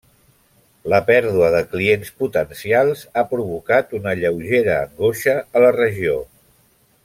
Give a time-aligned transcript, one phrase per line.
[0.93, 6.19] La pèrdua de clients potencials ha provocat una lleugera angoixa a la regió.